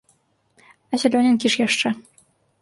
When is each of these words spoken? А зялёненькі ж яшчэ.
А 0.91 1.01
зялёненькі 1.03 1.47
ж 1.57 1.61
яшчэ. 1.67 1.93